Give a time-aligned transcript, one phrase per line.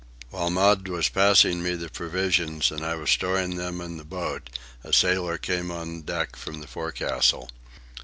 [0.31, 4.49] While Maud was passing me the provisions and I was storing them in the boat,
[4.83, 7.51] a sailor came on deck from the forecastle.